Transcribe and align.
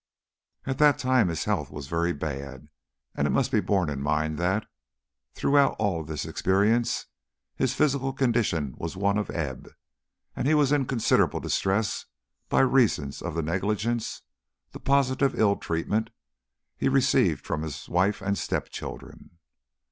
At 0.65 0.79
that 0.79 0.97
time 0.97 1.27
his 1.27 1.43
health 1.43 1.69
was 1.69 1.85
very 1.87 2.11
bad 2.11 2.69
and 3.13 3.27
it 3.27 3.29
must 3.29 3.51
be 3.51 3.59
borne 3.59 3.87
in 3.87 4.01
mind 4.01 4.39
that, 4.39 4.65
throughout 5.35 5.75
all 5.77 6.03
this 6.03 6.25
experience, 6.25 7.05
his 7.55 7.75
physical 7.75 8.11
condition 8.11 8.73
was 8.79 8.97
one 8.97 9.19
of 9.19 9.29
ebb 9.29 9.69
and 10.35 10.47
he 10.47 10.55
was 10.55 10.71
in 10.71 10.87
considerable 10.87 11.39
distress 11.39 12.07
by 12.49 12.61
reason 12.61 13.11
of 13.21 13.35
the 13.35 13.43
negligence, 13.43 14.23
the 14.71 14.79
positive 14.79 15.37
ill 15.39 15.55
treatment 15.55 16.07
even, 16.07 16.77
he 16.77 16.89
received 16.89 17.45
from 17.45 17.61
his 17.61 17.87
wife 17.87 18.23
and 18.23 18.39
step 18.39 18.69
children. 18.69 19.37